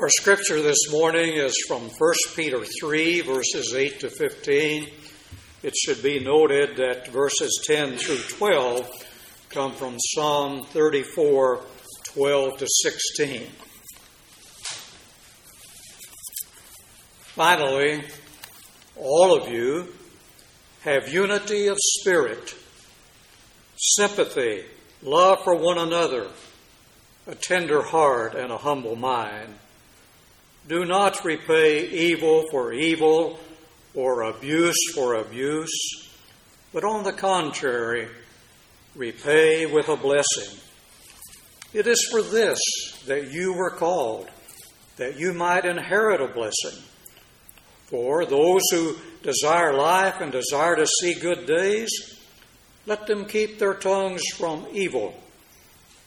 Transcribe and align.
Our 0.00 0.08
scripture 0.08 0.62
this 0.62 0.90
morning 0.90 1.34
is 1.34 1.52
from 1.68 1.82
1 1.82 2.12
Peter 2.34 2.64
3, 2.64 3.20
verses 3.20 3.74
8 3.74 4.00
to 4.00 4.08
15. 4.08 4.88
It 5.62 5.76
should 5.76 6.02
be 6.02 6.18
noted 6.20 6.76
that 6.76 7.08
verses 7.08 7.62
10 7.66 7.98
through 7.98 8.38
12 8.38 8.90
come 9.50 9.72
from 9.72 9.98
Psalm 9.98 10.64
34, 10.64 11.60
12 12.14 12.58
to 12.60 12.66
16. 12.82 13.46
Finally, 17.34 18.02
all 18.96 19.36
of 19.36 19.52
you 19.52 19.92
have 20.80 21.12
unity 21.12 21.66
of 21.66 21.76
spirit, 21.78 22.54
sympathy, 23.76 24.64
love 25.02 25.44
for 25.44 25.54
one 25.56 25.76
another, 25.76 26.26
a 27.26 27.34
tender 27.34 27.82
heart, 27.82 28.34
and 28.34 28.50
a 28.50 28.56
humble 28.56 28.96
mind. 28.96 29.56
Do 30.70 30.84
not 30.84 31.24
repay 31.24 31.88
evil 31.88 32.44
for 32.48 32.72
evil 32.72 33.40
or 33.92 34.22
abuse 34.22 34.78
for 34.94 35.14
abuse, 35.14 36.08
but 36.72 36.84
on 36.84 37.02
the 37.02 37.12
contrary, 37.12 38.06
repay 38.94 39.66
with 39.66 39.88
a 39.88 39.96
blessing. 39.96 40.60
It 41.72 41.88
is 41.88 42.06
for 42.08 42.22
this 42.22 42.60
that 43.06 43.32
you 43.32 43.52
were 43.52 43.70
called, 43.70 44.28
that 44.96 45.18
you 45.18 45.32
might 45.32 45.64
inherit 45.64 46.20
a 46.20 46.28
blessing. 46.28 46.80
For 47.86 48.24
those 48.24 48.62
who 48.70 48.96
desire 49.24 49.74
life 49.74 50.20
and 50.20 50.30
desire 50.30 50.76
to 50.76 50.86
see 50.86 51.14
good 51.14 51.46
days, 51.46 51.90
let 52.86 53.08
them 53.08 53.24
keep 53.24 53.58
their 53.58 53.74
tongues 53.74 54.22
from 54.36 54.68
evil 54.72 55.20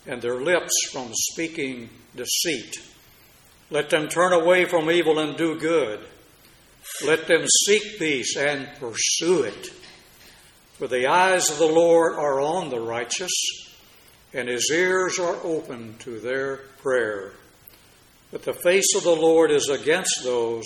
and 0.07 0.21
their 0.21 0.40
lips 0.40 0.71
from 0.90 1.09
speaking 1.13 1.90
deceit. 2.16 2.93
Let 3.73 3.90
them 3.90 4.08
turn 4.08 4.34
away 4.34 4.66
from 4.66 4.91
evil 4.91 5.18
and 5.18 5.36
do 5.36 5.59
good. 5.59 6.00
Let 7.04 7.26
them 7.26 7.44
seek 7.66 7.98
peace 7.98 8.38
and 8.38 8.70
pursue 8.79 9.41
it. 9.41 9.74
For 10.74 10.88
the 10.88 11.07
eyes 11.07 11.49
of 11.49 11.57
the 11.57 11.66
Lord 11.66 12.13
are 12.13 12.40
on 12.40 12.70
the 12.70 12.79
righteous, 12.79 13.32
and 14.32 14.48
his 14.48 14.70
ears 14.71 15.18
are 15.18 15.38
open 15.44 15.96
to 16.01 16.20
their 16.20 16.57
prayer. 16.84 17.32
But 18.32 18.44
the 18.44 18.54
face 18.54 18.94
of 18.96 19.05
the 19.05 19.16
Lord 19.16 19.49
is 19.49 19.68
against 19.70 20.21
those 20.24 20.66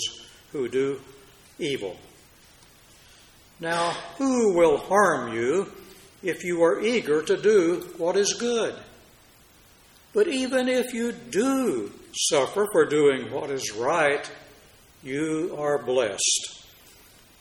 who 0.52 0.68
do 0.68 1.00
evil. 1.60 1.96
Now, 3.62 3.92
who 4.18 4.54
will 4.54 4.80
harm 4.80 5.34
you 5.34 5.72
if 6.22 6.44
you 6.44 6.62
are 6.62 6.82
eager 6.82 7.22
to 7.22 7.38
do 7.38 7.88
what 7.98 8.18
is 8.18 8.34
good? 8.34 8.76
But 10.14 10.28
even 10.28 10.68
if 10.68 10.94
you 10.94 11.14
do 11.14 11.94
suffer 12.18 12.68
for 12.72 12.86
doing 12.86 13.32
what 13.32 13.50
is 13.50 13.72
right, 13.74 14.30
you 15.04 15.56
are 15.58 15.82
blessed. 15.82 16.66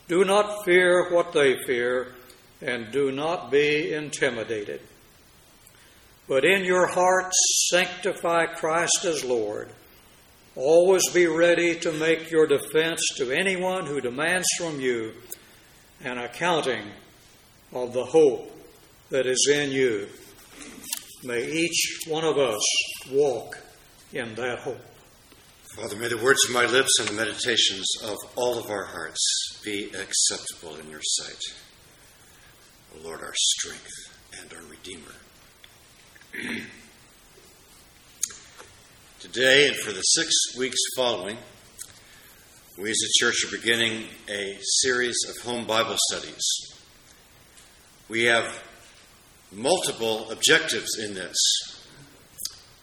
Do 0.09 0.25
not 0.25 0.65
fear 0.65 1.11
what 1.11 1.33
they 1.33 1.57
fear, 1.67 2.15
and 2.61 2.93
do 2.93 3.11
not 3.11 3.51
be 3.51 3.93
intimidated. 3.93 4.81
But 6.29 6.45
in 6.45 6.65
your 6.65 6.87
hearts, 6.87 7.69
sanctify 7.71 8.47
Christ 8.47 9.05
as 9.05 9.25
Lord 9.25 9.71
Always 10.57 11.07
be 11.13 11.27
ready 11.27 11.79
to 11.81 11.93
make 11.93 12.31
your 12.31 12.47
defense 12.47 12.99
to 13.19 13.31
anyone 13.31 13.85
who 13.85 14.01
demands 14.01 14.47
from 14.57 14.81
you 14.81 15.13
an 16.03 16.17
accounting 16.17 16.83
of 17.75 17.93
the 17.93 18.07
hope 18.07 18.51
that 19.11 19.27
is 19.27 19.51
in 19.53 19.71
you. 19.71 20.09
May 21.23 21.47
each 21.47 22.05
one 22.09 22.25
of 22.25 22.39
us 22.39 22.63
walk 23.11 23.59
in 24.13 24.35
that 24.35 24.61
hope. 24.61 24.81
Father, 25.75 25.97
may 25.97 26.09
the 26.09 26.17
words 26.17 26.45
of 26.47 26.55
my 26.55 26.65
lips 26.65 26.91
and 27.01 27.09
the 27.09 27.13
meditations 27.13 27.87
of 28.05 28.17
all 28.35 28.59
of 28.59 28.71
our 28.71 28.85
hearts 28.87 29.61
be 29.65 29.91
acceptable 29.93 30.77
in 30.77 30.89
your 30.89 31.03
sight. 31.03 31.43
O 32.95 33.05
Lord, 33.05 33.21
our 33.21 33.35
strength 33.35 33.93
and 34.41 34.53
our 34.55 34.63
Redeemer. 34.71 35.13
Today 39.21 39.69
and 39.69 39.77
for 39.77 39.93
the 39.93 40.01
six 40.01 40.57
weeks 40.57 40.79
following, 40.97 41.37
we 42.79 42.91
as 42.91 42.97
a 43.05 43.13
church 43.19 43.45
are 43.45 43.57
beginning 43.57 44.05
a 44.31 44.59
series 44.61 45.17
of 45.29 45.37
home 45.45 45.67
Bible 45.67 45.97
studies. 46.11 46.45
We 48.09 48.25
have 48.25 48.63
multiple 49.51 50.31
objectives 50.31 50.99
in 50.99 51.15
this. 51.15 51.37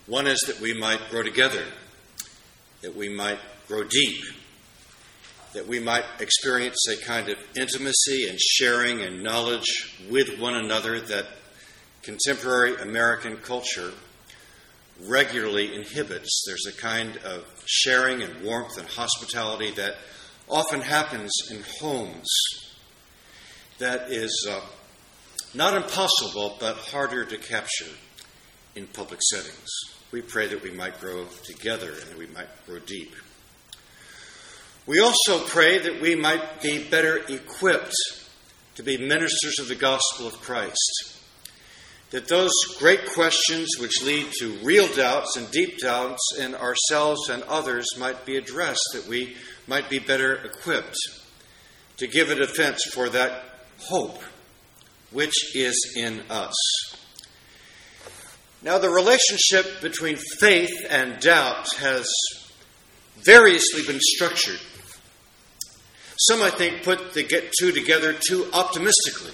One 0.05 0.27
is 0.27 0.39
that 0.47 0.59
we 0.59 0.73
might 0.73 1.09
grow 1.09 1.23
together, 1.23 1.63
that 2.81 2.93
we 2.93 3.07
might 3.07 3.39
grow 3.69 3.85
deep, 3.85 4.21
that 5.53 5.65
we 5.65 5.79
might 5.79 6.03
experience 6.19 6.85
a 6.89 6.97
kind 7.05 7.29
of 7.29 7.37
intimacy 7.55 8.27
and 8.27 8.37
sharing 8.37 9.01
and 9.01 9.23
knowledge 9.23 9.97
with 10.09 10.39
one 10.39 10.55
another 10.55 10.99
that 10.99 11.25
contemporary 12.01 12.75
American 12.81 13.37
culture 13.37 13.91
regularly 15.07 15.73
inhibits. 15.73 16.43
There's 16.45 16.65
a 16.65 16.77
kind 16.77 17.17
of 17.23 17.45
sharing 17.65 18.21
and 18.21 18.43
warmth 18.43 18.77
and 18.77 18.87
hospitality 18.87 19.71
that 19.71 19.95
often 20.49 20.81
happens 20.81 21.31
in 21.49 21.63
homes 21.79 22.29
that 23.79 24.11
is 24.11 24.47
uh, 24.49 24.59
not 25.53 25.75
impossible, 25.75 26.57
but 26.59 26.75
harder 26.75 27.23
to 27.23 27.37
capture 27.37 27.85
in 28.75 28.87
public 28.87 29.19
settings. 29.21 29.69
We 30.11 30.21
pray 30.21 30.47
that 30.47 30.63
we 30.63 30.71
might 30.71 30.99
grow 30.99 31.25
together 31.43 31.89
and 31.89 32.11
that 32.11 32.17
we 32.17 32.27
might 32.27 32.49
grow 32.65 32.79
deep. 32.79 33.15
We 34.85 34.99
also 34.99 35.39
pray 35.45 35.79
that 35.79 36.01
we 36.01 36.15
might 36.15 36.61
be 36.61 36.83
better 36.83 37.17
equipped 37.17 37.95
to 38.75 38.83
be 38.83 38.97
ministers 38.97 39.59
of 39.59 39.67
the 39.67 39.75
gospel 39.75 40.27
of 40.27 40.33
Christ 40.41 41.13
that 42.13 42.27
those 42.27 42.53
great 42.77 43.07
questions 43.07 43.69
which 43.79 44.03
lead 44.03 44.31
to 44.33 44.51
real 44.63 44.87
doubts 44.93 45.35
and 45.35 45.49
deep 45.49 45.79
doubts 45.79 46.21
in 46.37 46.53
ourselves 46.53 47.27
and 47.27 47.41
others 47.43 47.87
might 47.97 48.23
be 48.23 48.37
addressed, 48.37 48.87
that 48.93 49.07
we 49.07 49.35
might 49.65 49.89
be 49.89 49.97
better 49.97 50.35
equipped 50.45 50.95
to 51.97 52.05
give 52.05 52.29
a 52.29 52.35
defense 52.35 52.83
for 52.93 53.09
that 53.09 53.65
hope 53.79 54.21
which 55.09 55.55
is 55.55 55.95
in 55.97 56.21
us. 56.29 56.53
Now, 58.63 58.77
the 58.77 58.89
relationship 58.89 59.81
between 59.81 60.15
faith 60.39 60.71
and 60.89 61.19
doubt 61.19 61.67
has 61.79 62.07
variously 63.17 63.83
been 63.85 63.99
structured. 63.99 64.59
Some, 66.17 66.41
I 66.41 66.49
think, 66.49 66.83
put 66.83 67.13
the 67.13 67.23
get 67.23 67.51
two 67.59 67.73
together 67.73 68.13
too 68.13 68.47
optimistically. 68.53 69.33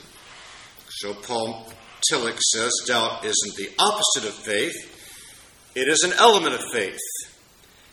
So, 0.90 1.14
Paul 1.14 1.72
Tillich 2.12 2.40
says 2.40 2.72
doubt 2.88 3.24
isn't 3.24 3.56
the 3.56 3.70
opposite 3.78 4.28
of 4.28 4.34
faith, 4.34 4.74
it 5.76 5.88
is 5.88 6.02
an 6.02 6.14
element 6.18 6.56
of 6.56 6.62
faith. 6.74 6.98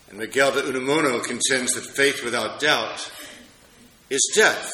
And 0.09 0.17
Miguel 0.17 0.53
de 0.53 0.63
Unamuno 0.63 1.23
contends 1.23 1.73
that 1.73 1.85
faith 1.95 2.23
without 2.23 2.59
doubt 2.59 3.11
is 4.09 4.31
death. 4.33 4.71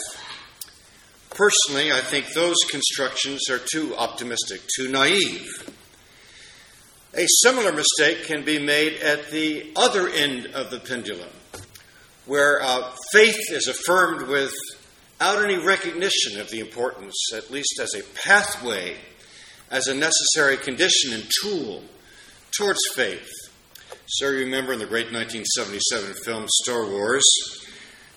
Personally, 1.31 1.91
I 1.91 1.99
think 1.99 2.31
those 2.33 2.55
constructions 2.69 3.49
are 3.49 3.59
too 3.59 3.95
optimistic, 3.97 4.61
too 4.77 4.89
naive. 4.89 5.72
A 7.15 7.27
similar 7.43 7.71
mistake 7.71 8.25
can 8.25 8.43
be 8.43 8.57
made 8.57 8.99
at 9.01 9.29
the 9.29 9.71
other 9.75 10.09
end 10.09 10.47
of 10.47 10.71
the 10.71 10.79
pendulum, 10.79 11.29
where 12.25 12.59
uh, 12.59 12.91
faith 13.11 13.51
is 13.51 13.67
affirmed 13.67 14.27
without 14.27 15.43
any 15.43 15.63
recognition 15.63 16.39
of 16.39 16.49
the 16.49 16.59
importance, 16.59 17.15
at 17.35 17.51
least 17.51 17.79
as 17.79 17.93
a 17.93 18.01
pathway 18.15 18.97
as 19.69 19.85
a 19.85 19.93
necessary 19.93 20.57
condition 20.57 21.13
and 21.13 21.29
tool 21.41 21.83
towards 22.57 22.79
faith. 22.95 23.29
So 24.07 24.29
you 24.29 24.45
remember 24.45 24.73
in 24.73 24.79
the 24.79 24.87
great 24.87 25.13
1977 25.13 26.15
film 26.25 26.45
Star 26.47 26.87
Wars, 26.87 27.23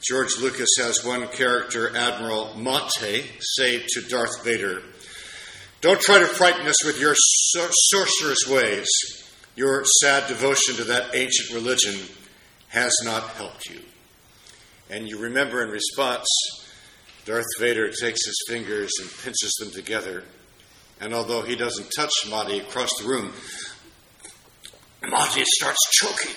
George 0.02 0.38
Lucas 0.40 0.70
has 0.78 1.04
one 1.04 1.28
character, 1.28 1.94
Admiral 1.94 2.54
Motti, 2.56 3.24
say 3.40 3.84
to 3.88 4.00
Darth 4.08 4.42
Vader, 4.42 4.82
Don't 5.80 6.00
try 6.00 6.18
to 6.18 6.26
frighten 6.26 6.66
us 6.66 6.84
with 6.84 7.00
your 7.00 7.14
sor- 7.16 7.68
sorcerous 7.70 8.46
ways. 8.48 8.88
Your 9.54 9.84
sad 10.00 10.28
devotion 10.28 10.76
to 10.76 10.84
that 10.84 11.14
ancient 11.14 11.52
religion 11.52 11.94
has 12.68 12.94
not 13.04 13.22
helped 13.30 13.68
you. 13.68 13.80
And 14.90 15.08
you 15.08 15.18
remember 15.18 15.62
in 15.62 15.70
response, 15.70 16.26
Darth 17.24 17.46
Vader 17.58 17.88
takes 17.88 18.24
his 18.24 18.44
fingers 18.48 18.90
and 19.00 19.10
pinches 19.22 19.52
them 19.58 19.70
together 19.70 20.24
and 21.00 21.12
although 21.12 21.42
he 21.42 21.56
doesn't 21.56 21.90
touch 21.94 22.12
Motti 22.26 22.60
across 22.60 22.90
the 22.98 23.06
room, 23.06 23.32
Motti 25.02 25.44
starts 25.44 25.78
choking. 25.92 26.34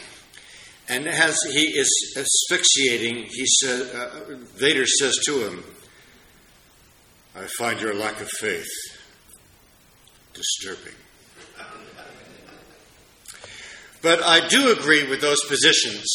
And 0.90 1.08
as 1.08 1.38
he 1.44 1.78
is 1.78 2.16
asphyxiating, 2.18 3.28
he 3.30 3.46
says, 3.46 3.94
uh, 3.94 4.38
Vader 4.56 4.86
says 4.86 5.18
to 5.26 5.48
him, 5.48 5.64
I 7.36 7.46
find 7.58 7.80
your 7.80 7.94
lack 7.94 8.20
of 8.22 8.30
faith 8.40 8.68
disturbing. 10.40 10.96
But 14.02 14.24
I 14.24 14.48
do 14.48 14.72
agree 14.72 15.10
with 15.10 15.20
those 15.20 15.42
positions 15.50 16.06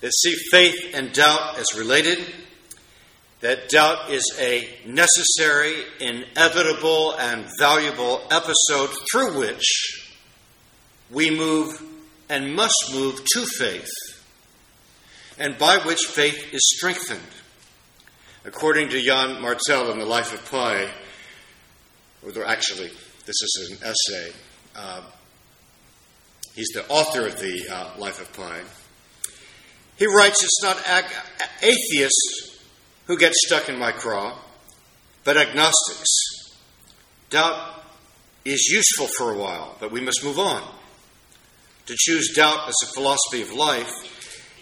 that 0.00 0.12
see 0.14 0.36
faith 0.52 0.94
and 0.94 1.12
doubt 1.12 1.58
as 1.58 1.76
related, 1.76 2.18
that 3.40 3.68
doubt 3.68 4.10
is 4.10 4.22
a 4.38 4.68
necessary, 4.86 5.74
inevitable, 6.00 7.16
and 7.18 7.46
valuable 7.58 8.22
episode 8.30 8.90
through 9.10 9.40
which 9.40 10.08
we 11.10 11.36
move 11.36 11.82
and 12.28 12.54
must 12.54 12.92
move 12.92 13.20
to 13.34 13.44
faith, 13.58 13.90
and 15.38 15.58
by 15.58 15.78
which 15.78 16.02
faith 16.06 16.54
is 16.54 16.72
strengthened. 16.76 17.20
According 18.44 18.90
to 18.90 19.00
Yann 19.00 19.42
Martel 19.42 19.90
in 19.90 19.98
The 19.98 20.04
Life 20.04 20.32
of 20.32 20.48
Pi, 20.48 20.88
or 22.24 22.44
actually, 22.44 22.90
this 23.26 23.42
is 23.42 23.70
an 23.70 23.88
essay. 23.88 24.32
Uh, 24.74 25.02
he's 26.54 26.68
the 26.68 26.88
author 26.88 27.26
of 27.26 27.38
the 27.40 27.68
uh, 27.70 27.90
Life 27.98 28.20
of 28.20 28.32
Pi. 28.32 28.60
He 29.96 30.06
writes, 30.06 30.44
It's 30.44 30.62
not 30.62 30.86
ag- 30.86 31.12
atheists 31.60 32.60
who 33.06 33.18
get 33.18 33.34
stuck 33.34 33.68
in 33.68 33.78
my 33.78 33.90
craw, 33.92 34.38
but 35.24 35.36
agnostics. 35.36 36.54
Doubt 37.30 37.82
is 38.44 38.68
useful 38.70 39.08
for 39.18 39.32
a 39.32 39.36
while, 39.36 39.76
but 39.80 39.90
we 39.90 40.00
must 40.00 40.22
move 40.22 40.38
on. 40.38 40.62
To 41.86 41.94
choose 41.98 42.32
doubt 42.34 42.68
as 42.68 42.76
a 42.84 42.92
philosophy 42.94 43.42
of 43.42 43.52
life 43.52 43.90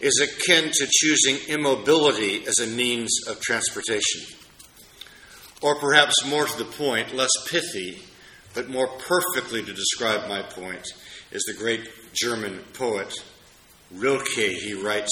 is 0.01 0.21
akin 0.21 0.71
to 0.73 0.89
choosing 0.91 1.37
immobility 1.49 2.47
as 2.47 2.59
a 2.59 2.67
means 2.67 3.11
of 3.29 3.41
transportation. 3.41 4.23
Or 5.61 5.79
perhaps 5.79 6.25
more 6.27 6.47
to 6.47 6.59
the 6.59 6.65
point, 6.65 7.15
less 7.15 7.31
pithy, 7.49 8.03
but 8.55 8.71
more 8.71 8.87
perfectly 8.87 9.63
to 9.63 9.73
describe 9.73 10.29
my 10.29 10.43
point, 10.43 10.87
is 11.33 11.43
the 11.45 11.55
great 11.55 11.89
German 12.15 12.61
poet 12.73 13.13
Rilke. 13.93 14.27
He 14.37 14.75
writes, 14.75 15.11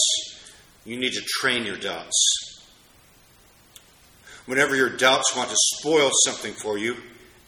You 0.85 0.99
need 0.99 1.13
to 1.13 1.23
train 1.41 1.65
your 1.65 1.77
doubts. 1.77 2.63
Whenever 4.47 4.75
your 4.75 4.91
doubts 4.91 5.37
want 5.37 5.51
to 5.51 5.57
spoil 5.57 6.11
something 6.25 6.53
for 6.53 6.79
you, 6.79 6.97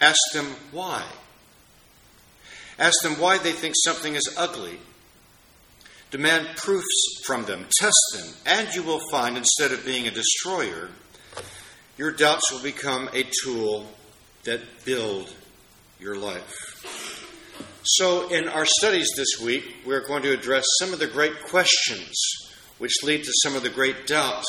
ask 0.00 0.18
them 0.32 0.46
why. 0.70 1.02
Ask 2.78 3.02
them 3.02 3.20
why 3.20 3.38
they 3.38 3.52
think 3.52 3.74
something 3.76 4.14
is 4.14 4.34
ugly. 4.36 4.78
Demand 6.10 6.56
proofs 6.56 7.22
from 7.24 7.44
them, 7.44 7.66
test 7.80 7.96
them, 8.14 8.34
and 8.46 8.74
you 8.74 8.82
will 8.82 9.00
find 9.10 9.36
instead 9.36 9.72
of 9.72 9.84
being 9.84 10.06
a 10.06 10.12
destroyer, 10.12 10.90
your 11.96 12.12
doubts 12.12 12.52
will 12.52 12.62
become 12.62 13.08
a 13.12 13.24
tool 13.42 13.86
that 14.44 14.84
build 14.84 15.32
your 16.04 16.16
life. 16.16 17.80
So, 17.82 18.28
in 18.28 18.46
our 18.46 18.66
studies 18.66 19.08
this 19.16 19.40
week, 19.42 19.64
we're 19.86 20.06
going 20.06 20.22
to 20.24 20.34
address 20.34 20.66
some 20.78 20.92
of 20.92 20.98
the 20.98 21.06
great 21.06 21.44
questions 21.44 22.12
which 22.76 23.02
lead 23.02 23.24
to 23.24 23.32
some 23.42 23.56
of 23.56 23.62
the 23.62 23.70
great 23.70 24.06
doubts 24.06 24.46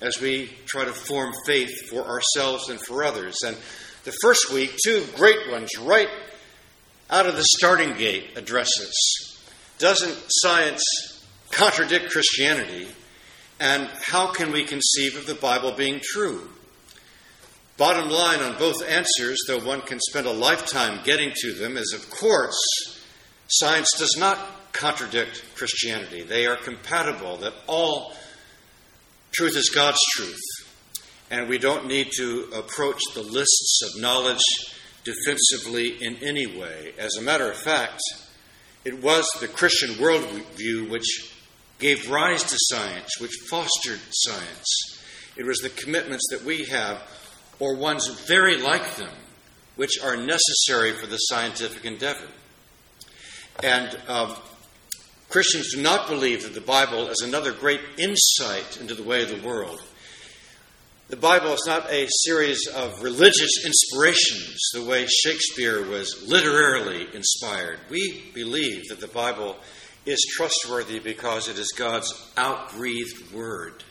as 0.00 0.20
we 0.20 0.50
try 0.66 0.84
to 0.84 0.92
form 0.92 1.32
faith 1.46 1.70
for 1.88 2.02
ourselves 2.02 2.68
and 2.68 2.80
for 2.80 3.04
others. 3.04 3.36
And 3.46 3.56
the 4.02 4.12
first 4.20 4.52
week, 4.52 4.76
two 4.84 5.04
great 5.14 5.48
ones 5.48 5.70
right 5.80 6.08
out 7.08 7.26
of 7.26 7.36
the 7.36 7.44
starting 7.58 7.96
gate 7.96 8.30
addresses. 8.34 9.38
Doesn't 9.78 10.18
science 10.28 10.82
contradict 11.52 12.10
Christianity? 12.10 12.88
And 13.60 13.88
how 14.02 14.32
can 14.32 14.50
we 14.50 14.64
conceive 14.64 15.16
of 15.16 15.26
the 15.26 15.34
Bible 15.36 15.70
being 15.70 16.00
true? 16.02 16.48
Bottom 17.80 18.10
line 18.10 18.40
on 18.40 18.58
both 18.58 18.86
answers, 18.86 19.38
though 19.46 19.60
one 19.60 19.80
can 19.80 19.98
spend 20.00 20.26
a 20.26 20.30
lifetime 20.30 21.00
getting 21.02 21.32
to 21.34 21.54
them, 21.54 21.78
is 21.78 21.94
of 21.94 22.10
course, 22.10 22.60
science 23.48 23.90
does 23.98 24.18
not 24.18 24.38
contradict 24.72 25.42
Christianity. 25.54 26.22
They 26.22 26.44
are 26.44 26.56
compatible, 26.56 27.38
that 27.38 27.54
all 27.66 28.12
truth 29.32 29.56
is 29.56 29.70
God's 29.70 29.96
truth. 30.14 30.42
And 31.30 31.48
we 31.48 31.56
don't 31.56 31.86
need 31.86 32.10
to 32.18 32.50
approach 32.54 33.00
the 33.14 33.22
lists 33.22 33.80
of 33.82 34.02
knowledge 34.02 34.44
defensively 35.02 35.96
in 36.02 36.16
any 36.16 36.46
way. 36.46 36.92
As 36.98 37.16
a 37.16 37.22
matter 37.22 37.50
of 37.50 37.56
fact, 37.56 38.02
it 38.84 39.02
was 39.02 39.26
the 39.40 39.48
Christian 39.48 39.92
worldview 39.92 40.90
which 40.90 41.34
gave 41.78 42.10
rise 42.10 42.42
to 42.42 42.56
science, 42.58 43.18
which 43.18 43.32
fostered 43.48 44.00
science. 44.10 44.98
It 45.34 45.46
was 45.46 45.60
the 45.60 45.70
commitments 45.70 46.26
that 46.30 46.44
we 46.44 46.64
have 46.66 47.02
or 47.60 47.76
ones 47.76 48.08
very 48.26 48.56
like 48.56 48.96
them, 48.96 49.12
which 49.76 50.02
are 50.02 50.16
necessary 50.16 50.92
for 50.92 51.06
the 51.06 51.18
scientific 51.18 51.84
endeavor. 51.84 52.26
And 53.62 53.96
um, 54.08 54.34
Christians 55.28 55.74
do 55.74 55.82
not 55.82 56.08
believe 56.08 56.42
that 56.42 56.54
the 56.54 56.60
Bible 56.60 57.08
is 57.08 57.20
another 57.22 57.52
great 57.52 57.80
insight 57.98 58.80
into 58.80 58.94
the 58.94 59.02
way 59.02 59.22
of 59.22 59.28
the 59.28 59.46
world. 59.46 59.80
The 61.08 61.16
Bible 61.16 61.52
is 61.52 61.64
not 61.66 61.90
a 61.90 62.06
series 62.24 62.66
of 62.68 63.02
religious 63.02 63.64
inspirations 63.64 64.56
the 64.72 64.84
way 64.84 65.06
Shakespeare 65.06 65.84
was 65.88 66.24
literarily 66.28 67.08
inspired. 67.14 67.80
We 67.90 68.30
believe 68.32 68.88
that 68.88 69.00
the 69.00 69.08
Bible 69.08 69.56
is 70.06 70.24
trustworthy 70.36 71.00
because 71.00 71.48
it 71.48 71.58
is 71.58 71.72
God's 71.76 72.12
outbreathed 72.36 73.32
word. 73.32 73.82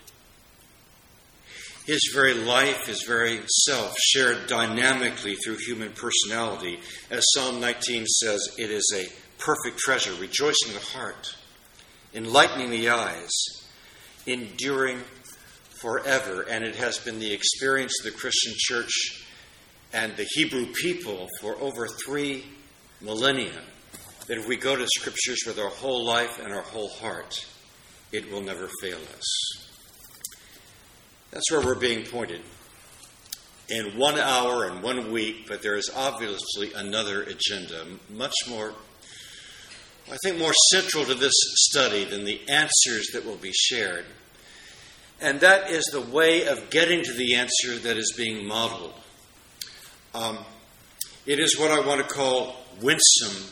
His 1.89 2.11
very 2.13 2.35
life, 2.35 2.85
his 2.85 3.03
very 3.07 3.39
self, 3.65 3.97
shared 3.97 4.45
dynamically 4.45 5.33
through 5.33 5.57
human 5.57 5.91
personality. 5.91 6.79
As 7.09 7.23
Psalm 7.33 7.59
19 7.59 8.05
says, 8.05 8.47
it 8.59 8.69
is 8.69 8.87
a 8.95 9.07
perfect 9.41 9.79
treasure, 9.79 10.13
rejoicing 10.21 10.73
the 10.73 10.85
heart, 10.93 11.35
enlightening 12.13 12.69
the 12.69 12.89
eyes, 12.89 13.31
enduring 14.27 14.99
forever. 15.81 16.43
And 16.43 16.63
it 16.63 16.75
has 16.75 16.99
been 16.99 17.17
the 17.17 17.33
experience 17.33 17.93
of 17.99 18.13
the 18.13 18.19
Christian 18.19 18.53
church 18.55 19.25
and 19.91 20.15
the 20.15 20.27
Hebrew 20.35 20.67
people 20.67 21.27
for 21.41 21.55
over 21.55 21.87
three 21.87 22.45
millennia 23.01 23.63
that 24.27 24.37
if 24.37 24.47
we 24.47 24.57
go 24.57 24.75
to 24.75 24.85
scriptures 24.95 25.39
with 25.47 25.57
our 25.57 25.71
whole 25.71 26.05
life 26.05 26.39
and 26.39 26.53
our 26.53 26.61
whole 26.61 26.89
heart, 26.89 27.33
it 28.11 28.31
will 28.31 28.41
never 28.41 28.69
fail 28.79 28.99
us. 29.17 29.68
That's 31.31 31.51
where 31.51 31.61
we're 31.61 31.75
being 31.75 32.05
pointed. 32.05 32.41
In 33.69 33.97
one 33.97 34.17
hour 34.17 34.65
and 34.65 34.81
one 34.81 35.11
week, 35.11 35.47
but 35.47 35.61
there 35.61 35.75
is 35.75 35.91
obviously 35.95 36.73
another 36.73 37.21
agenda, 37.21 37.85
much 38.09 38.33
more, 38.49 38.73
I 40.11 40.17
think, 40.23 40.39
more 40.39 40.53
central 40.71 41.05
to 41.05 41.13
this 41.13 41.33
study 41.69 42.03
than 42.03 42.25
the 42.25 42.41
answers 42.49 43.09
that 43.13 43.25
will 43.25 43.35
be 43.35 43.51
shared. 43.53 44.05
And 45.21 45.39
that 45.41 45.69
is 45.69 45.83
the 45.91 46.01
way 46.01 46.47
of 46.47 46.69
getting 46.71 47.03
to 47.03 47.13
the 47.13 47.35
answer 47.35 47.77
that 47.77 47.97
is 47.97 48.13
being 48.17 48.47
modeled. 48.47 48.93
Um, 50.15 50.39
it 51.27 51.39
is 51.39 51.59
what 51.59 51.69
I 51.69 51.85
want 51.85 52.01
to 52.01 52.11
call 52.11 52.55
winsome 52.81 53.51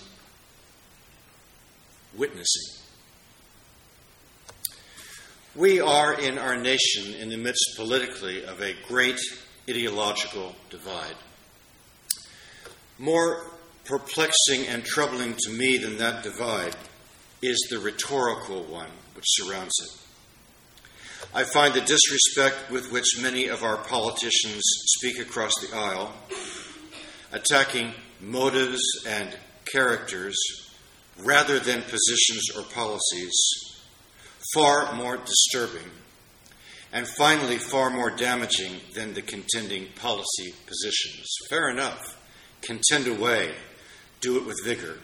witnessing. 2.18 2.77
We 5.58 5.82
are 5.82 6.14
in 6.14 6.38
our 6.38 6.56
nation 6.56 7.16
in 7.16 7.30
the 7.30 7.38
midst 7.38 7.74
politically 7.78 8.46
of 8.46 8.62
a 8.62 8.76
great 8.88 9.20
ideological 9.68 10.54
divide. 10.70 11.16
More 13.00 13.44
perplexing 13.84 14.68
and 14.68 14.86
troubling 14.86 15.34
to 15.34 15.50
me 15.50 15.80
than 15.80 15.98
that 15.98 16.22
divide 16.22 16.76
is 17.42 17.58
the 17.72 17.80
rhetorical 17.80 18.66
one 18.66 18.92
which 19.16 19.26
surrounds 19.30 19.74
it. 19.82 21.28
I 21.34 21.44
find 21.44 21.74
the 21.74 21.82
disrespect 21.82 22.70
with 22.70 22.92
which 22.92 23.20
many 23.20 23.48
of 23.48 23.64
our 23.64 23.78
politicians 23.78 24.62
speak 24.62 25.18
across 25.18 25.54
the 25.56 25.76
aisle, 25.76 26.14
attacking 27.32 27.94
motives 28.22 28.84
and 29.08 29.36
characters 29.66 30.38
rather 31.18 31.58
than 31.58 31.82
positions 31.82 32.48
or 32.56 32.62
policies 32.62 33.67
far 34.54 34.94
more 34.96 35.18
disturbing, 35.18 35.90
and 36.94 37.08
finally, 37.08 37.58
far 37.58 37.90
more 37.90 38.10
damaging 38.10 38.74
than 38.96 39.14
the 39.14 39.22
contending 39.22 39.88
policy 39.96 40.54
positions. 40.66 41.28
Fair 41.50 41.70
enough, 41.70 42.18
contend 42.62 43.08
away, 43.08 43.52
do 44.22 44.38
it 44.38 44.46
with 44.46 44.64
vigor. 44.64 44.98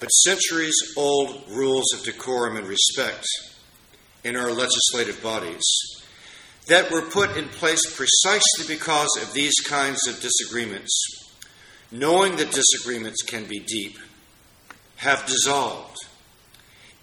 But 0.00 0.08
centuries 0.08 0.74
old 0.96 1.44
rules 1.48 1.92
of 1.94 2.02
decorum 2.04 2.56
and 2.56 2.66
respect 2.66 3.26
in 4.24 4.36
our 4.36 4.50
legislative 4.50 5.22
bodies 5.22 5.62
that 6.66 6.90
were 6.90 7.02
put 7.02 7.36
in 7.36 7.48
place 7.48 7.82
precisely 7.94 8.74
because 8.74 9.10
of 9.22 9.32
these 9.32 9.54
kinds 9.66 10.06
of 10.08 10.20
disagreements, 10.20 10.92
knowing 11.90 12.36
that 12.36 12.50
disagreements 12.50 13.22
can 13.22 13.44
be 13.44 13.60
deep, 13.60 13.98
have 14.96 15.26
dissolved 15.26 16.03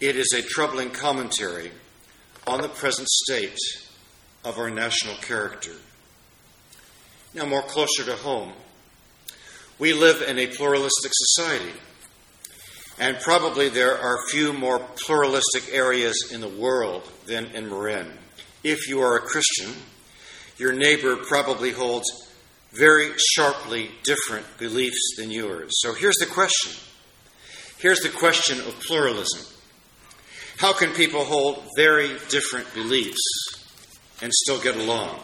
it 0.01 0.17
is 0.17 0.33
a 0.33 0.41
troubling 0.41 0.89
commentary 0.89 1.71
on 2.47 2.61
the 2.61 2.67
present 2.67 3.07
state 3.07 3.57
of 4.43 4.57
our 4.57 4.71
national 4.71 5.15
character. 5.17 5.73
Now, 7.35 7.45
more 7.45 7.61
closer 7.61 8.03
to 8.05 8.15
home, 8.15 8.51
we 9.77 9.93
live 9.93 10.23
in 10.23 10.39
a 10.39 10.47
pluralistic 10.47 11.11
society. 11.13 11.71
And 12.99 13.19
probably 13.19 13.69
there 13.69 13.97
are 13.97 14.27
few 14.29 14.53
more 14.53 14.79
pluralistic 14.79 15.71
areas 15.71 16.31
in 16.33 16.41
the 16.41 16.49
world 16.49 17.07
than 17.27 17.45
in 17.55 17.69
Marin. 17.69 18.11
If 18.63 18.89
you 18.89 19.01
are 19.01 19.17
a 19.17 19.21
Christian, 19.21 19.71
your 20.57 20.73
neighbor 20.73 21.15
probably 21.15 21.71
holds 21.71 22.07
very 22.71 23.11
sharply 23.17 23.91
different 24.03 24.45
beliefs 24.57 25.15
than 25.17 25.29
yours. 25.29 25.71
So 25.79 25.93
here's 25.93 26.17
the 26.17 26.25
question. 26.25 26.73
Here's 27.77 28.01
the 28.01 28.09
question 28.09 28.59
of 28.59 28.79
pluralism. 28.79 29.50
How 30.61 30.73
can 30.73 30.91
people 30.91 31.25
hold 31.25 31.63
very 31.75 32.09
different 32.29 32.71
beliefs 32.75 33.17
and 34.21 34.31
still 34.31 34.61
get 34.61 34.75
along? 34.75 35.19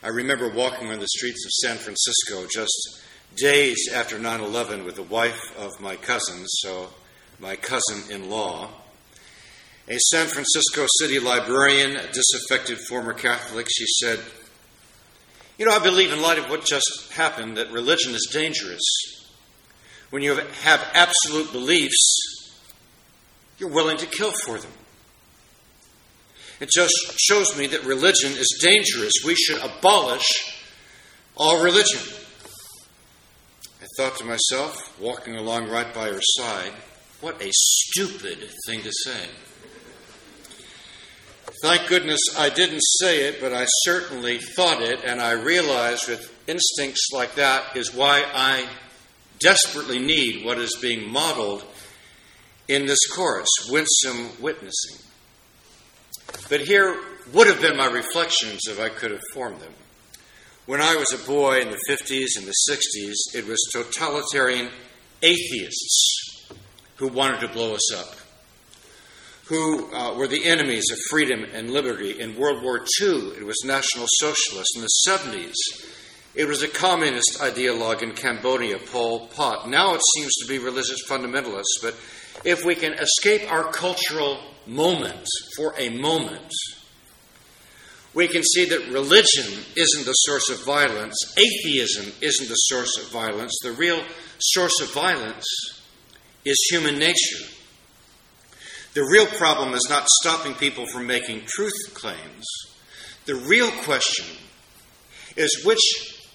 I 0.00 0.10
remember 0.10 0.48
walking 0.48 0.92
on 0.92 1.00
the 1.00 1.08
streets 1.08 1.44
of 1.44 1.50
San 1.50 1.76
Francisco 1.76 2.46
just 2.48 3.02
days 3.34 3.88
after 3.92 4.16
9 4.16 4.40
11 4.40 4.84
with 4.84 4.94
the 4.94 5.02
wife 5.02 5.40
of 5.58 5.80
my 5.80 5.96
cousin, 5.96 6.46
so 6.46 6.90
my 7.40 7.56
cousin 7.56 8.04
in 8.08 8.30
law. 8.30 8.70
A 9.88 9.98
San 9.98 10.28
Francisco 10.28 10.86
city 11.00 11.18
librarian, 11.18 11.96
a 11.96 12.06
disaffected 12.12 12.78
former 12.78 13.12
Catholic, 13.12 13.66
she 13.68 13.86
said, 13.86 14.20
You 15.58 15.66
know, 15.66 15.72
I 15.72 15.80
believe, 15.80 16.12
in 16.12 16.22
light 16.22 16.38
of 16.38 16.48
what 16.48 16.64
just 16.64 17.10
happened, 17.10 17.56
that 17.56 17.72
religion 17.72 18.14
is 18.14 18.28
dangerous. 18.32 18.84
When 20.10 20.22
you 20.22 20.36
have 20.36 20.88
absolute 20.94 21.50
beliefs, 21.50 22.35
you're 23.58 23.70
willing 23.70 23.96
to 23.98 24.06
kill 24.06 24.32
for 24.44 24.58
them. 24.58 24.72
It 26.60 26.70
just 26.74 26.94
shows 27.18 27.56
me 27.56 27.66
that 27.68 27.84
religion 27.84 28.32
is 28.32 28.58
dangerous. 28.62 29.12
We 29.24 29.34
should 29.34 29.58
abolish 29.58 30.24
all 31.36 31.62
religion. 31.62 32.00
I 33.82 33.86
thought 33.98 34.16
to 34.18 34.24
myself, 34.24 34.98
walking 35.00 35.36
along 35.36 35.68
right 35.68 35.92
by 35.92 36.08
her 36.08 36.20
side, 36.22 36.72
what 37.20 37.42
a 37.42 37.50
stupid 37.52 38.38
thing 38.66 38.82
to 38.82 38.92
say. 39.04 39.28
Thank 41.62 41.88
goodness 41.88 42.20
I 42.38 42.50
didn't 42.50 42.82
say 43.00 43.28
it, 43.28 43.40
but 43.40 43.52
I 43.52 43.66
certainly 43.84 44.38
thought 44.38 44.82
it, 44.82 45.00
and 45.04 45.20
I 45.20 45.32
realized 45.32 46.08
with 46.08 46.30
instincts 46.46 47.08
like 47.12 47.34
that 47.36 47.76
is 47.76 47.94
why 47.94 48.24
I 48.34 48.66
desperately 49.38 49.98
need 49.98 50.44
what 50.44 50.58
is 50.58 50.76
being 50.80 51.10
modeled 51.10 51.64
in 52.68 52.86
this 52.86 53.06
chorus 53.06 53.48
winsome 53.68 54.30
witnessing. 54.40 54.96
But 56.48 56.60
here 56.60 56.96
would 57.32 57.46
have 57.46 57.60
been 57.60 57.76
my 57.76 57.86
reflections 57.86 58.62
if 58.68 58.80
I 58.80 58.88
could 58.88 59.10
have 59.10 59.22
formed 59.32 59.60
them. 59.60 59.72
When 60.66 60.80
I 60.80 60.96
was 60.96 61.12
a 61.12 61.26
boy 61.26 61.60
in 61.60 61.70
the 61.70 61.78
50s 61.88 62.36
and 62.36 62.46
the 62.46 62.54
60s, 62.70 63.38
it 63.38 63.46
was 63.46 63.58
totalitarian 63.72 64.70
atheists 65.22 66.48
who 66.96 67.08
wanted 67.08 67.40
to 67.40 67.48
blow 67.48 67.74
us 67.74 67.94
up, 67.94 68.16
who 69.44 69.92
uh, 69.94 70.14
were 70.14 70.26
the 70.26 70.44
enemies 70.44 70.90
of 70.90 70.98
freedom 71.08 71.44
and 71.52 71.70
liberty. 71.70 72.18
In 72.18 72.36
World 72.36 72.62
War 72.62 72.84
II, 73.00 73.32
it 73.38 73.46
was 73.46 73.56
National 73.64 74.06
Socialists. 74.18 74.74
In 74.74 74.82
the 74.82 74.90
70s, 75.08 75.54
it 76.34 76.46
was 76.46 76.62
a 76.62 76.68
communist 76.68 77.38
ideologue 77.38 78.02
in 78.02 78.12
Cambodia, 78.12 78.78
Pol 78.78 79.28
Pot. 79.28 79.68
Now 79.68 79.94
it 79.94 80.02
seems 80.16 80.34
to 80.34 80.48
be 80.48 80.58
religious 80.58 81.06
fundamentalists. 81.08 81.80
But 81.80 81.94
if 82.44 82.64
we 82.64 82.74
can 82.74 82.94
escape 82.94 83.50
our 83.50 83.70
cultural 83.72 84.38
moment 84.66 85.26
for 85.56 85.74
a 85.78 85.88
moment, 85.90 86.52
we 88.14 88.28
can 88.28 88.42
see 88.42 88.64
that 88.64 88.88
religion 88.88 89.44
isn't 89.76 90.06
the 90.06 90.12
source 90.12 90.48
of 90.48 90.64
violence, 90.64 91.14
atheism 91.36 92.12
isn't 92.22 92.48
the 92.48 92.54
source 92.54 92.98
of 92.98 93.10
violence. 93.10 93.52
The 93.62 93.72
real 93.72 94.02
source 94.38 94.80
of 94.80 94.92
violence 94.92 95.46
is 96.44 96.56
human 96.70 96.98
nature. 96.98 97.44
The 98.94 99.02
real 99.02 99.26
problem 99.26 99.74
is 99.74 99.86
not 99.90 100.08
stopping 100.08 100.54
people 100.54 100.86
from 100.86 101.06
making 101.06 101.42
truth 101.44 101.92
claims. 101.92 102.46
The 103.26 103.34
real 103.34 103.70
question 103.82 104.24
is 105.36 105.62
which 105.66 105.82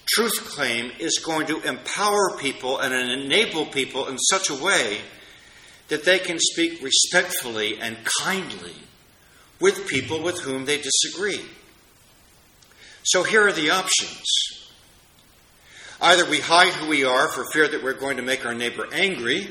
truth 0.05 0.45
claim 0.45 0.91
is 0.99 1.17
going 1.17 1.47
to 1.47 1.61
empower 1.61 2.37
people 2.37 2.77
and 2.77 2.93
enable 2.93 3.65
people 3.65 4.07
in 4.07 4.19
such 4.19 4.51
a 4.51 4.63
way 4.63 4.99
that 5.91 6.05
they 6.05 6.19
can 6.19 6.39
speak 6.39 6.81
respectfully 6.81 7.77
and 7.77 7.97
kindly 8.21 8.73
with 9.59 9.87
people 9.87 10.23
with 10.23 10.39
whom 10.39 10.63
they 10.63 10.77
disagree. 10.77 11.41
So 13.03 13.23
here 13.23 13.45
are 13.45 13.51
the 13.51 13.71
options. 13.71 14.23
Either 15.99 16.27
we 16.29 16.39
hide 16.39 16.71
who 16.71 16.87
we 16.87 17.03
are 17.03 17.27
for 17.27 17.43
fear 17.51 17.67
that 17.67 17.83
we're 17.83 17.99
going 17.99 18.15
to 18.15 18.23
make 18.23 18.45
our 18.45 18.53
neighbor 18.53 18.87
angry, 18.93 19.49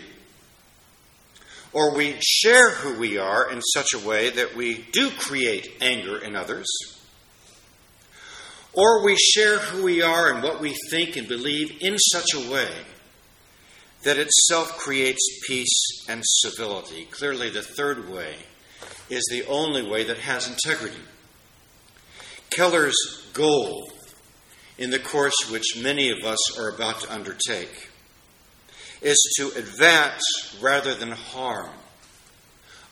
or 1.74 1.94
we 1.94 2.16
share 2.22 2.70
who 2.70 2.98
we 2.98 3.18
are 3.18 3.50
in 3.50 3.60
such 3.60 3.92
a 3.92 3.98
way 3.98 4.30
that 4.30 4.56
we 4.56 4.86
do 4.92 5.10
create 5.10 5.76
anger 5.82 6.16
in 6.16 6.36
others, 6.36 6.66
or 8.72 9.04
we 9.04 9.14
share 9.14 9.58
who 9.58 9.84
we 9.84 10.00
are 10.00 10.32
and 10.32 10.42
what 10.42 10.58
we 10.58 10.74
think 10.90 11.16
and 11.16 11.28
believe 11.28 11.76
in 11.82 11.98
such 11.98 12.32
a 12.32 12.50
way 12.50 12.70
that 14.02 14.16
itself 14.16 14.78
creates 14.78 15.40
peace 15.46 16.04
and 16.08 16.22
civility. 16.24 17.06
Clearly, 17.10 17.50
the 17.50 17.62
third 17.62 18.08
way 18.08 18.34
is 19.08 19.26
the 19.30 19.46
only 19.46 19.82
way 19.82 20.04
that 20.04 20.18
has 20.18 20.48
integrity. 20.48 21.02
Keller's 22.50 22.96
goal 23.32 23.92
in 24.78 24.90
the 24.90 24.98
course 24.98 25.50
which 25.50 25.76
many 25.80 26.10
of 26.10 26.24
us 26.24 26.58
are 26.58 26.70
about 26.70 27.00
to 27.00 27.12
undertake 27.12 27.90
is 29.02 29.18
to 29.36 29.48
advance 29.58 30.56
rather 30.60 30.94
than 30.94 31.12
harm, 31.12 31.74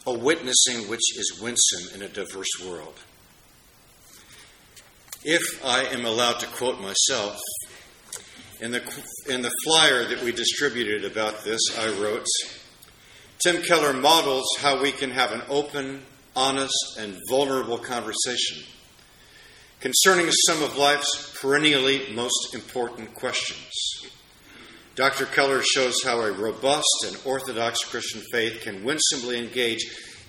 a 0.07 0.12
witnessing 0.12 0.88
which 0.88 1.17
is 1.17 1.41
winsome 1.41 1.95
in 1.95 2.03
a 2.03 2.09
diverse 2.09 2.61
world. 2.65 2.95
If 5.25 5.65
I 5.65 5.85
am 5.85 6.05
allowed 6.05 6.41
to 6.41 6.47
quote 6.47 6.81
myself, 6.81 7.41
in 8.61 8.73
the, 8.73 8.83
in 9.29 9.43
the 9.43 9.53
flyer 9.65 10.05
that 10.05 10.23
we 10.23 10.33
distributed 10.33 11.05
about 11.05 11.45
this, 11.45 11.61
I 11.79 11.88
wrote 12.00 12.27
Tim 13.45 13.62
Keller 13.62 13.93
models 13.93 14.47
how 14.59 14.83
we 14.83 14.91
can 14.91 15.11
have 15.11 15.33
an 15.33 15.43
open, 15.49 16.03
honest, 16.35 16.99
and 16.99 17.17
vulnerable 17.29 17.79
conversation 17.79 18.65
concerning 19.81 20.29
some 20.31 20.62
of 20.62 20.77
life's 20.77 21.38
perennially 21.41 22.12
most 22.12 22.53
important 22.53 23.15
questions. 23.15 23.71
Dr. 24.97 25.27
Keller 25.27 25.62
shows 25.62 26.03
how 26.03 26.21
a 26.21 26.33
robust 26.33 27.05
and 27.07 27.17
orthodox 27.25 27.85
Christian 27.85 28.21
faith 28.33 28.62
can 28.62 28.83
winsomely 28.83 29.38
engage 29.38 29.85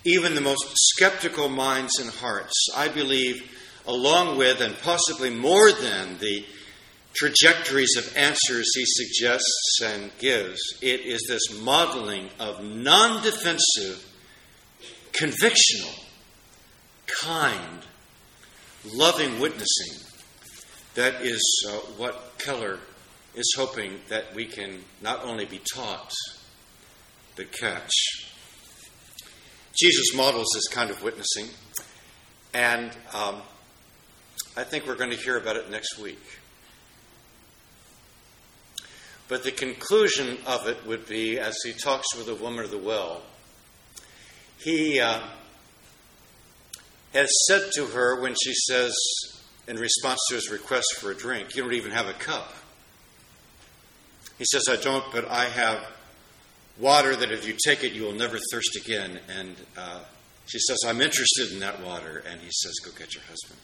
even 0.06 0.36
the 0.36 0.42
most 0.42 0.64
skeptical 0.76 1.50
minds 1.50 1.98
and 2.00 2.12
hearts. 2.12 2.54
I 2.76 2.90
believe, 2.90 3.58
along 3.88 4.38
with 4.38 4.62
and 4.62 4.78
possibly 4.82 5.32
more 5.32 5.72
than 5.72 6.20
the 6.20 6.46
trajectories 7.14 7.96
of 7.98 8.16
answers 8.16 8.68
he 8.76 8.84
suggests 8.86 9.80
and 9.84 10.12
gives, 10.20 10.60
it 10.82 11.02
is 11.02 11.26
this 11.28 11.60
modeling 11.62 12.30
of 12.40 12.64
non 12.64 13.24
defensive, 13.24 14.06
convictional, 15.12 16.04
kind, 17.22 17.86
loving 18.94 19.40
witnessing. 19.40 20.06
That 20.96 21.22
is 21.22 21.42
uh, 21.70 21.74
what 21.98 22.34
Keller 22.40 22.80
is 23.36 23.54
hoping 23.56 24.00
that 24.10 24.34
we 24.36 24.46
can 24.46 24.84
not 25.02 25.24
only 25.24 25.46
be 25.46 25.62
taught, 25.74 26.12
but 27.36 27.52
catch. 27.52 27.92
Jesus 29.78 30.14
models 30.16 30.48
this 30.54 30.68
kind 30.68 30.90
of 30.90 31.04
witnessing, 31.04 31.48
and 32.54 32.92
um, 33.14 33.42
I 34.58 34.64
think 34.64 34.86
we're 34.86 34.96
going 34.96 35.12
to 35.12 35.18
hear 35.18 35.38
about 35.38 35.56
it 35.56 35.70
next 35.70 36.00
week. 36.00 36.20
But 39.30 39.44
the 39.44 39.52
conclusion 39.52 40.40
of 40.46 40.68
it 40.68 40.86
would 40.86 41.08
be 41.08 41.40
as 41.40 41.56
he 41.64 41.72
talks 41.72 42.14
with 42.18 42.26
the 42.26 42.36
woman 42.36 42.66
of 42.66 42.72
the 42.72 42.78
well, 42.78 43.22
he. 44.58 45.00
Uh, 45.00 45.22
has 47.14 47.30
said 47.48 47.72
to 47.76 47.88
her 47.88 48.22
when 48.22 48.36
she 48.42 48.54
says, 48.54 48.94
in 49.68 49.78
response 49.78 50.20
to 50.30 50.36
his 50.36 50.50
request 50.50 50.96
for 50.98 51.12
a 51.12 51.16
drink, 51.16 51.56
You 51.56 51.64
don't 51.64 51.74
even 51.74 51.92
have 51.92 52.08
a 52.08 52.14
cup. 52.14 52.54
He 54.38 54.46
says, 54.46 54.68
I 54.70 54.78
don't, 54.78 55.04
but 55.12 55.28
I 55.30 55.46
have 55.46 55.86
water 56.78 57.16
that 57.16 57.32
if 57.32 57.48
you 57.48 57.56
take 57.66 57.84
it, 57.84 57.94
you 57.94 58.04
will 58.04 58.14
never 58.14 58.38
thirst 58.52 58.78
again. 58.78 59.20
And 59.28 59.56
uh, 59.78 60.00
she 60.46 60.60
says, 60.60 60.80
I'm 60.88 61.02
interested 61.02 61.52
in 61.52 61.60
that 61.60 61.84
water. 61.84 62.24
And 62.30 62.40
he 62.40 62.50
says, 62.52 62.74
Go 62.84 62.92
get 62.98 63.14
your 63.14 63.24
husband. 63.24 63.60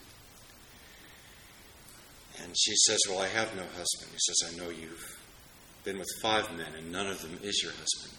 And 2.44 2.54
she 2.58 2.76
says, 2.76 3.00
Well, 3.08 3.20
I 3.20 3.28
have 3.28 3.56
no 3.56 3.64
husband. 3.64 4.12
He 4.12 4.20
says, 4.20 4.54
I 4.54 4.58
know 4.58 4.70
you've 4.70 5.18
been 5.86 6.00
with 6.00 6.08
five 6.22 6.52
men, 6.58 6.74
and 6.78 6.92
none 6.92 7.08
of 7.08 7.22
them 7.22 7.40
is 7.44 7.62
your 7.64 7.72
husband. 7.72 8.18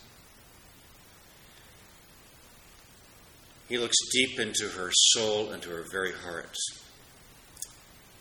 He 3.68 3.78
looks 3.78 3.96
deep 4.12 4.38
into 4.38 4.68
her 4.68 4.90
soul, 4.92 5.50
into 5.52 5.68
her 5.70 5.85
very 5.90 6.12
heart. 6.12 6.56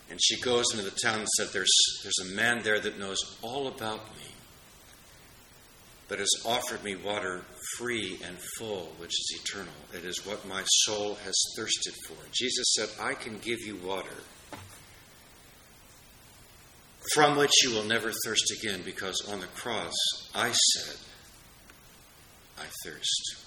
And 0.10 0.20
she 0.22 0.42
goes 0.42 0.66
into 0.72 0.84
the 0.84 0.98
town 1.04 1.20
and 1.20 1.28
said, 1.30 1.48
there's, 1.54 1.72
there's 2.04 2.32
a 2.32 2.36
man 2.36 2.64
there 2.64 2.80
that 2.80 3.00
knows 3.00 3.20
all 3.44 3.68
about 3.68 4.06
me. 4.18 4.32
but 6.08 6.20
has 6.20 6.44
offered 6.46 6.84
me 6.84 6.96
water 6.96 7.42
free 7.78 8.20
and 8.24 8.38
full, 8.58 8.92
which 8.98 9.10
is 9.10 9.42
eternal. 9.42 9.74
It 9.94 10.06
is 10.06 10.26
what 10.26 10.48
my 10.48 10.64
soul 10.66 11.16
has 11.16 11.34
thirsted 11.58 11.94
for. 12.08 12.18
Jesus 12.32 12.76
said, 12.76 12.90
I 13.02 13.14
can 13.14 13.40
give 13.40 13.60
you 13.62 13.78
water 13.78 14.16
from 17.14 17.38
which 17.38 17.64
you 17.64 17.72
will 17.72 17.84
never 17.84 18.12
thirst 18.26 18.52
again, 18.52 18.82
because 18.84 19.22
on 19.32 19.40
the 19.40 19.48
cross 19.48 19.94
I 20.34 20.52
said, 20.52 20.98
I 22.58 22.66
thirst. 22.84 23.38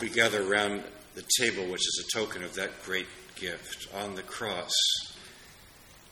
We 0.00 0.08
gather 0.08 0.42
around 0.42 0.82
the 1.14 1.24
table, 1.38 1.64
which 1.64 1.86
is 1.86 2.04
a 2.04 2.18
token 2.18 2.42
of 2.42 2.54
that 2.54 2.82
great 2.84 3.06
gift. 3.36 3.86
On 3.94 4.14
the 4.14 4.22
cross, 4.22 4.72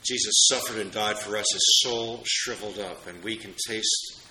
Jesus 0.03 0.47
suffered 0.49 0.79
and 0.79 0.91
died 0.91 1.17
for 1.17 1.37
us, 1.37 1.45
his 1.51 1.81
soul 1.81 2.21
shriveled 2.25 2.79
up, 2.79 3.07
and 3.07 3.23
we 3.23 3.35
can 3.35 3.53
taste 3.67 4.21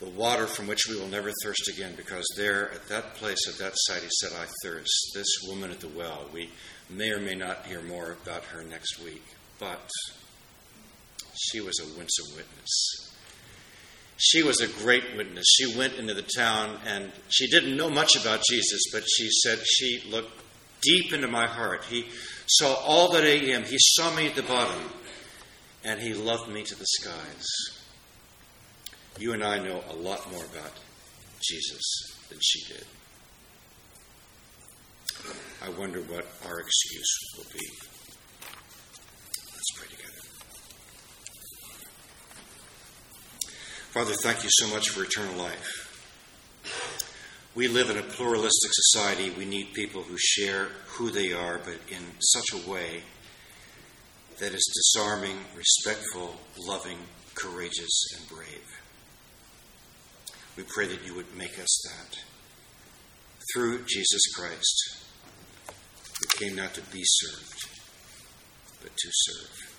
the 0.00 0.08
water 0.10 0.46
from 0.46 0.66
which 0.66 0.86
we 0.88 0.98
will 0.98 1.08
never 1.08 1.30
thirst 1.42 1.68
again, 1.68 1.94
because 1.96 2.24
there, 2.36 2.72
at 2.72 2.88
that 2.88 3.14
place, 3.14 3.48
at 3.48 3.58
that 3.58 3.72
site, 3.74 4.02
he 4.02 4.08
said, 4.10 4.32
I 4.38 4.46
thirst. 4.62 5.12
This 5.14 5.28
woman 5.46 5.70
at 5.70 5.80
the 5.80 5.88
well, 5.88 6.28
we 6.32 6.50
may 6.90 7.10
or 7.10 7.20
may 7.20 7.34
not 7.34 7.66
hear 7.66 7.80
more 7.80 8.16
about 8.22 8.44
her 8.44 8.62
next 8.64 9.02
week, 9.02 9.24
but 9.58 9.90
she 11.36 11.60
was 11.60 11.78
a 11.80 11.98
winsome 11.98 12.36
witness. 12.36 13.10
She 14.16 14.42
was 14.42 14.60
a 14.60 14.68
great 14.82 15.16
witness. 15.16 15.44
She 15.48 15.76
went 15.76 15.94
into 15.94 16.14
the 16.14 16.26
town 16.36 16.78
and 16.86 17.10
she 17.28 17.48
didn't 17.48 17.76
know 17.76 17.90
much 17.90 18.16
about 18.16 18.42
Jesus, 18.48 18.80
but 18.92 19.02
she 19.08 19.28
said 19.42 19.58
she 19.66 20.02
looked 20.08 20.40
deep 20.82 21.12
into 21.12 21.28
my 21.28 21.46
heart. 21.46 21.84
He 21.84 22.06
saw 22.46 22.74
all 22.74 23.12
that 23.12 23.24
I 23.24 23.52
am. 23.52 23.64
He 23.64 23.76
saw 23.78 24.14
me 24.14 24.26
at 24.26 24.36
the 24.36 24.42
bottom, 24.42 24.82
and 25.82 26.00
He 26.00 26.14
loved 26.14 26.48
me 26.50 26.62
to 26.62 26.74
the 26.74 26.86
skies. 26.86 27.46
You 29.18 29.32
and 29.32 29.42
I 29.42 29.58
know 29.58 29.82
a 29.90 29.94
lot 29.94 30.30
more 30.30 30.44
about 30.44 30.72
Jesus 31.40 31.82
than 32.28 32.38
she 32.42 32.72
did. 32.72 32.84
I 35.62 35.68
wonder 35.70 36.00
what 36.00 36.26
our 36.46 36.60
excuse 36.60 37.16
will 37.36 37.46
be. 37.52 37.66
Let's 39.52 39.70
pray 39.76 39.88
together. 39.88 40.14
Father, 43.94 44.14
thank 44.24 44.42
you 44.42 44.50
so 44.50 44.66
much 44.66 44.88
for 44.88 45.04
eternal 45.04 45.36
life. 45.36 45.88
We 47.54 47.68
live 47.68 47.90
in 47.90 47.96
a 47.96 48.02
pluralistic 48.02 48.72
society. 48.72 49.30
We 49.30 49.44
need 49.44 49.72
people 49.72 50.02
who 50.02 50.16
share 50.18 50.66
who 50.88 51.12
they 51.12 51.32
are, 51.32 51.58
but 51.58 51.78
in 51.88 52.02
such 52.18 52.46
a 52.54 52.68
way 52.68 53.02
that 54.40 54.52
is 54.52 54.68
disarming, 54.74 55.36
respectful, 55.54 56.34
loving, 56.58 56.98
courageous, 57.36 58.16
and 58.18 58.28
brave. 58.28 58.66
We 60.56 60.64
pray 60.64 60.88
that 60.88 61.06
you 61.06 61.14
would 61.14 61.36
make 61.36 61.56
us 61.60 61.82
that. 61.84 62.18
Through 63.54 63.84
Jesus 63.84 64.22
Christ, 64.34 65.06
who 65.68 66.44
came 66.44 66.56
not 66.56 66.74
to 66.74 66.80
be 66.80 67.02
served, 67.04 67.68
but 68.82 68.90
to 68.96 69.08
serve. 69.12 69.73